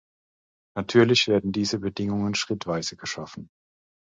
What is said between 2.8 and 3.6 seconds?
geschaffen.